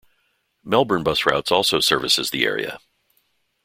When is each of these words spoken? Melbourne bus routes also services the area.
Melbourne 0.63 1.03
bus 1.03 1.27
routes 1.27 1.51
also 1.51 1.79
services 1.79 2.31
the 2.31 2.43
area. 2.43 2.79